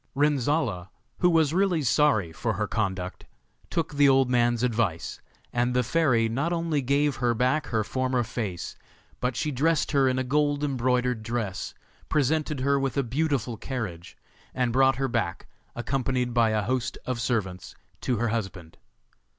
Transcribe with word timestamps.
Renzolla, 0.15 0.89
who 1.19 1.29
was 1.29 1.53
really 1.53 1.83
sorry 1.83 2.31
for 2.31 2.53
her 2.53 2.65
conduct, 2.65 3.25
took 3.69 3.93
the 3.93 4.09
old 4.09 4.31
man's 4.31 4.63
advice, 4.63 5.21
and 5.53 5.75
the 5.75 5.83
fairy 5.83 6.27
not 6.27 6.51
only 6.51 6.81
gave 6.81 7.17
her 7.17 7.35
back 7.35 7.67
her 7.67 7.83
former 7.83 8.23
face, 8.23 8.75
but 9.19 9.35
she 9.35 9.51
dressed 9.51 9.91
her 9.91 10.07
in 10.09 10.17
a 10.17 10.23
gold 10.23 10.63
embroidered 10.63 11.21
dress, 11.21 11.75
presented 12.09 12.61
her 12.61 12.79
with 12.79 12.97
a 12.97 13.03
beautiful 13.03 13.57
carriage, 13.57 14.17
and 14.55 14.73
brought 14.73 14.95
her 14.95 15.07
back, 15.07 15.45
accompanied 15.75 16.33
by 16.33 16.49
a 16.49 16.63
host 16.63 16.97
of 17.05 17.21
servants, 17.21 17.75
to 18.01 18.17
her 18.17 18.29
husband. 18.29 18.79